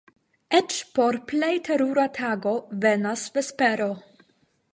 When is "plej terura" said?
1.31-2.07